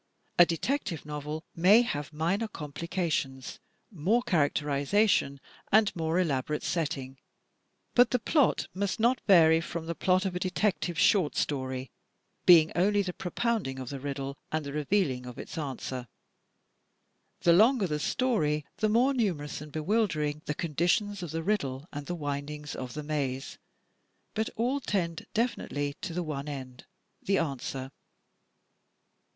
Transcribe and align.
A 0.39 0.47
detective 0.47 1.05
novel 1.05 1.43
may 1.55 1.83
have 1.83 2.11
minor 2.11 2.47
complications, 2.47 3.59
more 3.91 4.23
characterization 4.23 5.39
and 5.71 5.95
more 5.95 6.19
elaborate 6.19 6.63
setting; 6.63 7.19
but 7.93 8.09
the 8.09 8.17
plot 8.17 8.65
must 8.73 8.99
not 8.99 9.21
vary 9.27 9.61
from 9.61 9.85
the 9.85 9.93
plot 9.93 10.25
of 10.25 10.35
a 10.35 10.39
detective 10.39 10.97
short 10.97 11.35
story, 11.35 11.91
being 12.47 12.71
only 12.75 13.03
the 13.03 13.13
propound 13.13 13.67
ing 13.67 13.77
of 13.77 13.89
the 13.89 13.99
riddle 13.99 14.39
and 14.51 14.65
the 14.65 14.73
revealing 14.73 15.27
of 15.27 15.37
its 15.37 15.55
answer. 15.55 16.07
The 17.41 17.53
longer 17.53 17.85
the 17.85 17.99
story 17.99 18.65
the 18.77 18.89
more 18.89 19.13
numerous 19.13 19.61
and 19.61 19.71
bewildering 19.71 20.41
the 20.45 20.55
conditions 20.55 21.21
of 21.21 21.29
the 21.29 21.43
riddle 21.43 21.85
and 21.93 22.07
the 22.07 22.15
windings 22.15 22.73
of 22.73 22.95
the 22.95 23.03
maze, 23.03 23.59
but 24.33 24.49
all 24.55 24.79
tend 24.79 25.27
definitely 25.35 25.93
to 26.01 26.15
the 26.15 26.23
one 26.23 26.47
end,— 26.47 26.85
the 27.27 27.37
answer. 27.37 27.91